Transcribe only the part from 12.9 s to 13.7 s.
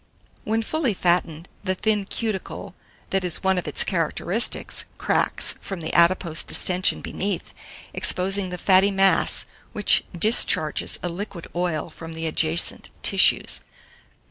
tissues.